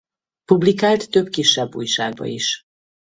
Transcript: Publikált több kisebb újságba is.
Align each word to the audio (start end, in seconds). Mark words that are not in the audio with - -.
Publikált 0.45 1.09
több 1.09 1.29
kisebb 1.29 1.75
újságba 1.75 2.25
is. 2.25 2.63